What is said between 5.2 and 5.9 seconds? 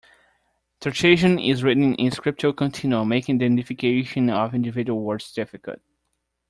difficult.